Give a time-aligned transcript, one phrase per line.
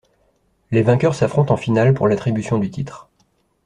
[0.71, 3.07] Les vainqueurs s'affrontent en finale pour l'attribution du titre.